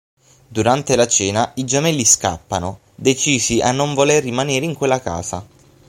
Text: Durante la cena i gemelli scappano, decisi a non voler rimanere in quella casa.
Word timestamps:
Durante 0.49 0.95
la 0.97 1.05
cena 1.07 1.51
i 1.57 1.63
gemelli 1.63 2.03
scappano, 2.05 2.79
decisi 2.95 3.61
a 3.61 3.71
non 3.71 3.93
voler 3.93 4.23
rimanere 4.23 4.65
in 4.65 4.73
quella 4.73 4.99
casa. 4.99 5.45